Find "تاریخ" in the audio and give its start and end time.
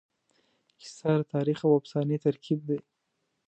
1.33-1.59